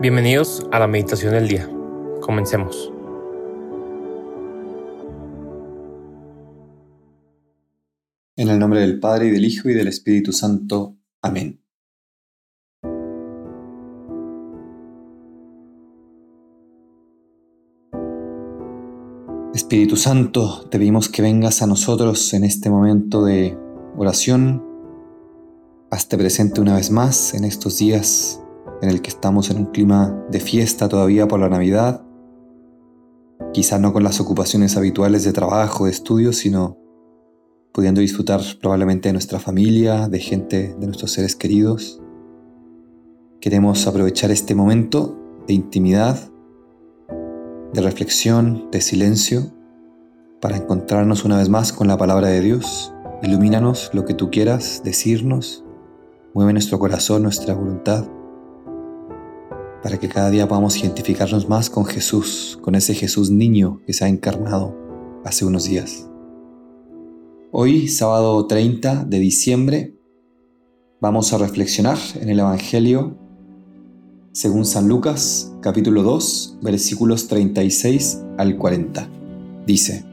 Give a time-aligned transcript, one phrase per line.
[0.00, 1.68] Bienvenidos a la meditación del día.
[2.20, 2.92] Comencemos.
[8.36, 10.96] En el nombre del Padre y del Hijo y del Espíritu Santo.
[11.20, 11.60] Amén.
[19.52, 23.58] Espíritu Santo, te pedimos que vengas a nosotros en este momento de
[23.96, 24.64] oración.
[25.90, 28.40] Hazte presente una vez más en estos días
[28.80, 32.04] en el que estamos en un clima de fiesta todavía por la Navidad,
[33.52, 36.78] quizá no con las ocupaciones habituales de trabajo, de estudio, sino
[37.72, 42.00] pudiendo disfrutar probablemente de nuestra familia, de gente, de nuestros seres queridos.
[43.40, 45.16] Queremos aprovechar este momento
[45.46, 46.18] de intimidad,
[47.72, 49.52] de reflexión, de silencio,
[50.40, 52.92] para encontrarnos una vez más con la palabra de Dios.
[53.22, 55.64] Ilumínanos lo que tú quieras decirnos,
[56.34, 58.08] mueve nuestro corazón, nuestra voluntad
[59.88, 64.04] para que cada día podamos identificarnos más con Jesús, con ese Jesús niño que se
[64.04, 64.76] ha encarnado
[65.24, 66.10] hace unos días.
[67.52, 69.94] Hoy, sábado 30 de diciembre,
[71.00, 73.16] vamos a reflexionar en el Evangelio
[74.32, 79.08] según San Lucas, capítulo 2, versículos 36 al 40.
[79.66, 80.04] Dice,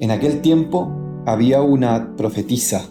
[0.00, 0.90] En aquel tiempo
[1.24, 2.82] había una profetisa,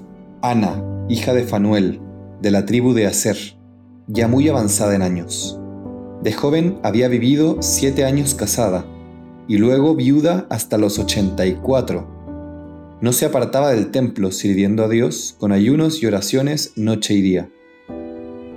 [0.42, 2.00] Ana, hija de Fanuel,
[2.42, 3.36] de la tribu de Aser
[4.08, 5.60] ya muy avanzada en años.
[6.26, 8.84] De joven había vivido siete años casada
[9.48, 12.98] y luego viuda hasta los 84.
[13.00, 17.52] No se apartaba del templo sirviendo a Dios con ayunos y oraciones noche y día.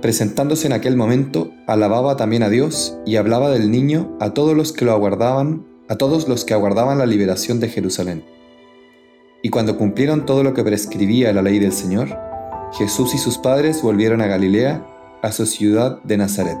[0.01, 4.73] Presentándose en aquel momento, alababa también a Dios y hablaba del niño a todos los
[4.73, 8.23] que lo aguardaban, a todos los que aguardaban la liberación de Jerusalén.
[9.43, 12.17] Y cuando cumplieron todo lo que prescribía la ley del Señor,
[12.73, 14.83] Jesús y sus padres volvieron a Galilea
[15.21, 16.57] a su ciudad de Nazaret.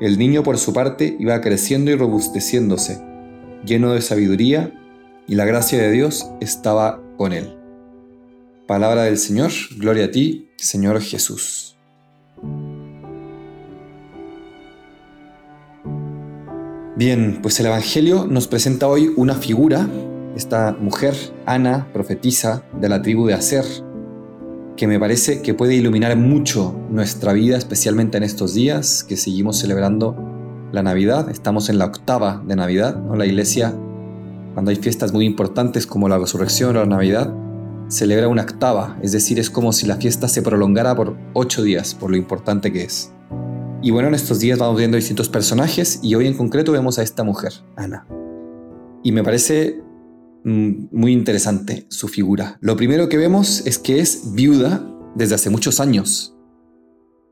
[0.00, 3.02] El niño por su parte iba creciendo y robusteciéndose,
[3.64, 4.72] lleno de sabiduría,
[5.26, 7.56] y la gracia de Dios estaba con él.
[8.68, 11.76] Palabra del Señor, gloria a ti, Señor Jesús.
[16.96, 19.88] Bien, pues el Evangelio nos presenta hoy una figura,
[20.36, 23.64] esta mujer, Ana, profetisa de la tribu de Aser,
[24.78, 29.58] que me parece que puede iluminar mucho nuestra vida, especialmente en estos días que seguimos
[29.58, 30.16] celebrando
[30.70, 31.28] la Navidad.
[31.30, 33.16] Estamos en la octava de Navidad, ¿no?
[33.16, 33.74] La iglesia,
[34.54, 37.34] cuando hay fiestas muy importantes como la resurrección o la Navidad,
[37.88, 41.94] celebra una octava, es decir, es como si la fiesta se prolongara por ocho días,
[41.94, 43.12] por lo importante que es.
[43.82, 47.02] Y bueno, en estos días vamos viendo distintos personajes y hoy en concreto vemos a
[47.02, 48.06] esta mujer, Ana.
[49.02, 49.82] Y me parece
[50.44, 52.58] muy interesante su figura.
[52.60, 56.34] Lo primero que vemos es que es viuda desde hace muchos años.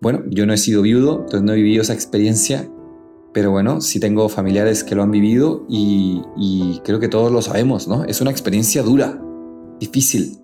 [0.00, 2.70] Bueno, yo no he sido viudo, entonces no he vivido esa experiencia,
[3.32, 7.42] pero bueno, sí tengo familiares que lo han vivido y, y creo que todos lo
[7.42, 8.04] sabemos, ¿no?
[8.04, 9.20] Es una experiencia dura,
[9.80, 10.38] difícil.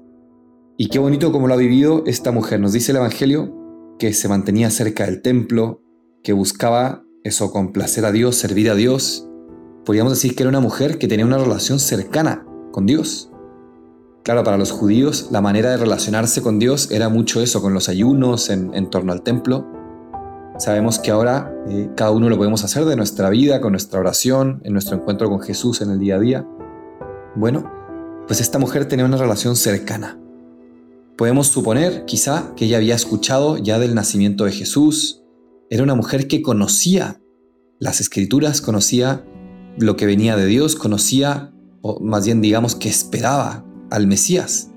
[0.78, 2.61] Y qué bonito como lo ha vivido esta mujer.
[2.61, 3.55] Nos dice el Evangelio
[3.99, 5.83] que se mantenía cerca del templo,
[6.22, 9.28] que buscaba eso, complacer a Dios, servir a Dios.
[9.84, 13.31] Podríamos decir que era una mujer que tenía una relación cercana con Dios.
[14.25, 17.88] Claro, para los judíos la manera de relacionarse con Dios era mucho eso, con los
[17.88, 19.66] ayunos en, torno al templo.
[20.59, 24.60] Sabemos que ahora eh, cada uno lo podemos hacer de nuestra vida, con nuestra oración,
[24.65, 26.47] en nuestro encuentro con Jesús en el día a día.
[27.34, 27.71] Bueno,
[28.27, 30.19] pues esta mujer tenía una relación cercana.
[31.16, 35.22] Podemos suponer quizá que ella había escuchado ya del nacimiento de Jesús.
[35.69, 37.21] Era una mujer que conocía
[37.81, 39.25] las escrituras, conocía
[39.77, 44.69] lo que venía de Dios, conocía o más bien digamos que esperaba al Mesías.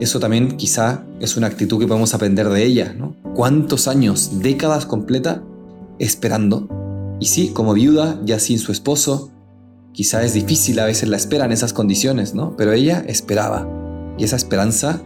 [0.00, 3.16] Eso también quizá es una actitud que podemos aprender de ella, ¿no?
[3.34, 5.42] ¿Cuántos años, décadas completa
[5.98, 6.68] esperando?
[7.20, 9.30] Y sí, como viuda, ya sin su esposo,
[9.92, 12.56] quizá es difícil a veces la espera en esas condiciones, ¿no?
[12.56, 13.68] Pero ella esperaba.
[14.18, 15.00] Y esa esperanza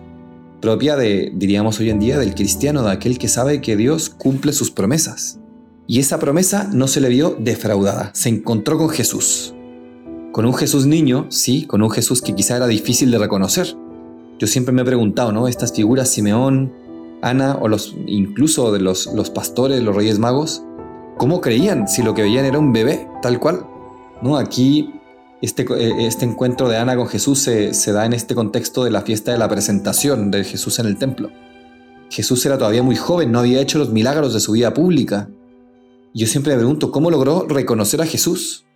[0.61, 4.53] propia de, diríamos hoy en día, del cristiano, de aquel que sabe que Dios cumple
[4.53, 5.39] sus promesas.
[5.87, 9.55] Y esa promesa no se le vio defraudada, se encontró con Jesús
[10.33, 13.77] con un Jesús niño, sí, con un Jesús que quizá era difícil de reconocer.
[14.39, 15.47] Yo siempre me he preguntado, ¿no?
[15.47, 16.73] Estas figuras, Simeón,
[17.21, 20.65] Ana o los, incluso de los, los pastores, los reyes magos,
[21.19, 23.67] ¿cómo creían si lo que veían era un bebé, tal cual?
[24.23, 24.39] ¿No?
[24.39, 24.91] Aquí
[25.43, 28.91] este, eh, este encuentro de Ana con Jesús se, se da en este contexto de
[28.91, 31.31] la fiesta de la presentación de Jesús en el templo.
[32.11, 35.29] Jesús era todavía muy joven, no había hecho los milagros de su vida pública.
[36.15, 38.67] Yo siempre me pregunto, ¿cómo logró reconocer a Jesús?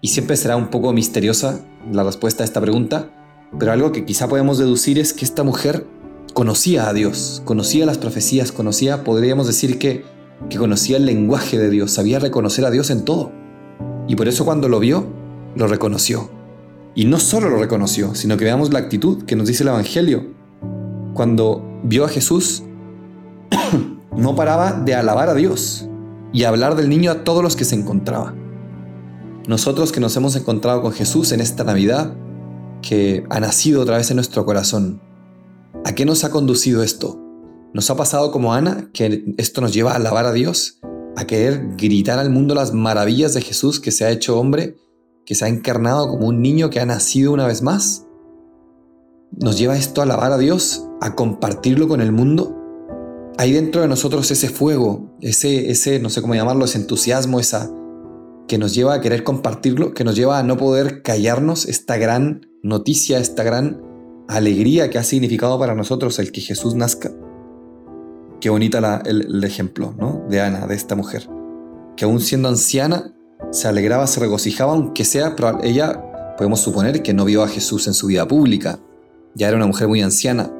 [0.00, 1.60] Y siempre será un poco misteriosa
[1.90, 3.10] la respuesta a esta pregunta,
[3.58, 5.86] pero algo que quizá podemos deducir es que esta mujer
[6.34, 10.04] conocía a Dios, conocía las profecías, conocía, podríamos decir que
[10.48, 13.32] que conocía el lenguaje de Dios, sabía reconocer a Dios en todo.
[14.08, 15.06] Y por eso cuando lo vio,
[15.54, 16.30] lo reconoció.
[16.94, 20.28] Y no solo lo reconoció, sino que veamos la actitud que nos dice el Evangelio.
[21.14, 22.62] Cuando vio a Jesús,
[24.16, 25.86] no paraba de alabar a Dios
[26.32, 28.34] y hablar del niño a todos los que se encontraba.
[29.50, 32.14] Nosotros que nos hemos encontrado con Jesús en esta Navidad,
[32.82, 35.02] que ha nacido otra vez en nuestro corazón,
[35.84, 37.20] ¿a qué nos ha conducido esto?
[37.74, 40.78] ¿Nos ha pasado como Ana, que esto nos lleva a alabar a Dios,
[41.16, 44.76] a querer gritar al mundo las maravillas de Jesús que se ha hecho hombre,
[45.26, 48.06] que se ha encarnado como un niño que ha nacido una vez más?
[49.32, 52.56] ¿Nos lleva esto a alabar a Dios, a compartirlo con el mundo?
[53.36, 57.68] Hay dentro de nosotros ese fuego, ese, ese, no sé cómo llamarlo, ese entusiasmo, esa
[58.50, 62.48] que nos lleva a querer compartirlo, que nos lleva a no poder callarnos esta gran
[62.64, 63.80] noticia, esta gran
[64.26, 67.12] alegría que ha significado para nosotros el que Jesús nazca.
[68.40, 70.24] Qué bonita el, ejemplo ¿no?
[70.28, 71.28] de Ana, de esta mujer,
[71.96, 73.14] que aún siendo anciana
[73.52, 77.86] se alegraba, se regocijaba, aunque sea, pero ella podemos suponer que no vio a Jesús
[77.86, 78.80] en su vida pública,
[79.36, 80.52] ya era una mujer muy anciana,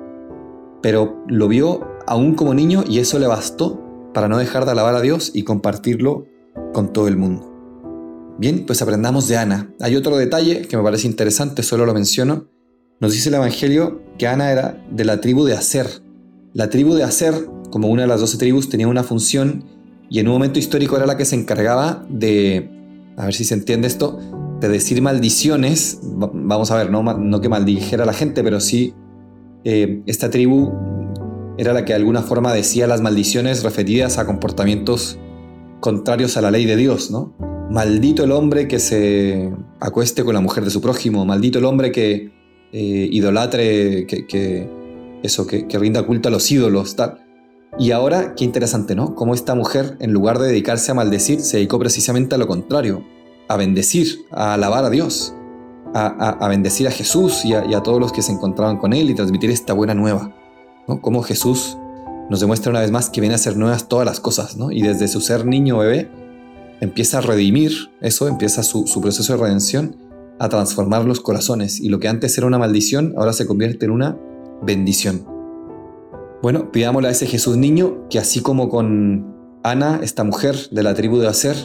[0.81, 3.83] pero lo vio aún como niño y eso le bastó
[4.15, 6.27] para no dejar de alabar a Dios y compartirlo
[6.73, 7.50] con todo el mundo.
[8.41, 9.73] Bien, pues aprendamos de Ana.
[9.81, 12.49] Hay otro detalle que me parece interesante, solo lo menciono.
[12.99, 15.87] Nos dice el Evangelio que Ana era de la tribu de Aser.
[16.55, 17.35] La tribu de Aser
[17.71, 19.65] como una de las doce tribus, tenía una función
[20.11, 22.69] y en un momento histórico era la que se encargaba de,
[23.17, 24.19] a ver si se entiende esto,
[24.61, 28.95] de decir maldiciones, vamos a ver, no, no que maldijera a la gente, pero sí
[29.65, 30.73] eh, esta tribu
[31.57, 35.19] era la que de alguna forma decía las maldiciones referidas a comportamientos
[35.81, 37.35] contrarios a la ley de Dios, ¿no?
[37.71, 41.93] Maldito el hombre que se acueste con la mujer de su prójimo, maldito el hombre
[41.93, 42.33] que
[42.73, 44.69] eh, idolatre, que,
[45.23, 47.25] eso, que, rinda culto a los ídolos, tal.
[47.79, 49.15] Y ahora, qué interesante, ¿no?
[49.15, 53.05] Cómo esta mujer, en lugar de dedicarse a maldecir, se dedicó precisamente a lo contrario,
[53.47, 55.33] a bendecir, a alabar a Dios,
[55.95, 59.49] a, bendecir a Jesús y a, todos los que se encontraban con Él y transmitir
[59.51, 60.35] esta buena nueva.
[60.89, 61.01] ¿no?
[61.01, 61.79] Cómo Jesús
[62.31, 64.73] nos demuestra una vez más que viene a ser nuevas todas las cosas, ¿no?
[64.73, 66.20] Y desde su ser niño bebé
[66.81, 69.97] empieza a redimir eso, empieza su, proceso de redención,
[70.39, 71.81] a transformar los corazones.
[71.81, 74.19] Y lo que antes era una maldición, ahora se convierte en una
[74.63, 75.27] bendición.
[76.43, 80.95] Bueno, pidámosle a ese Jesús niño que así como con Ana, esta mujer de la
[80.95, 81.57] tribu de Aser,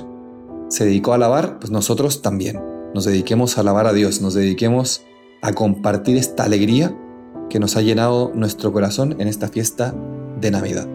[0.68, 2.60] se dedicó a alabar, pues nosotros también
[2.94, 5.04] nos dediquemos a alabar a Dios, nos dediquemos
[5.42, 6.98] a compartir esta alegría
[7.50, 9.96] que nos ha llenado nuestro corazón en esta fiesta
[10.42, 10.95] de Navidad.